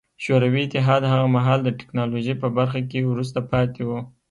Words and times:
شوروي 0.23 0.61
اتحاد 0.65 1.01
هغه 1.11 1.25
مهال 1.35 1.59
د 1.63 1.69
ټکنالوژۍ 1.79 2.35
په 2.41 2.47
برخه 2.57 2.79
کې 2.89 3.07
وروسته 3.11 3.39
پاتې 3.51 3.81
و 3.85 3.89